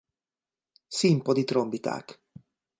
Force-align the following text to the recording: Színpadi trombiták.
Színpadi 0.87 1.43
trombiták. 1.43 2.21